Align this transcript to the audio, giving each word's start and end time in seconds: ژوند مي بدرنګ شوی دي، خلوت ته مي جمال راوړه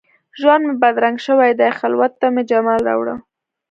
ژوند 0.39 0.63
مي 0.67 0.75
بدرنګ 0.81 1.17
شوی 1.25 1.51
دي، 1.59 1.67
خلوت 1.79 2.11
ته 2.19 2.27
مي 2.33 2.43
جمال 2.49 2.79
راوړه 2.89 3.15